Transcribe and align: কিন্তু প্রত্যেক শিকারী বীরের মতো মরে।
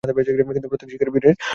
কিন্তু 0.03 0.69
প্রত্যেক 0.69 0.89
শিকারী 0.91 1.11
বীরের 1.11 1.31
মতো 1.31 1.37
মরে। 1.37 1.49